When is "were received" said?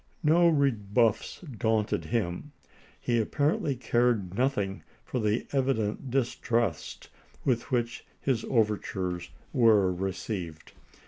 9.53-10.71